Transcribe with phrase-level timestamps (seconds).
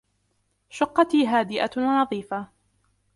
[0.69, 2.47] شقتي هادئة ونظيفة.